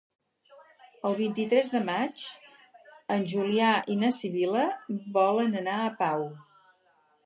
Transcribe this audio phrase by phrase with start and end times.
[1.09, 2.25] El vint-i-tres de maig
[3.19, 4.67] en Julià i na Sibil·la
[5.23, 6.31] volen anar a Pau.